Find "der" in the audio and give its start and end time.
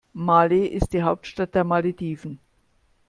1.53-1.63